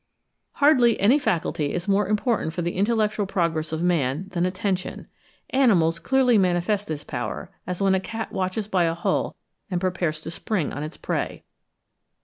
[0.53, 5.05] Hardly any faculty is more important for the intellectual progress of man than ATTENTION.
[5.51, 9.35] Animals clearly manifest this power, as when a cat watches by a hole
[9.69, 11.43] and prepares to spring on its prey.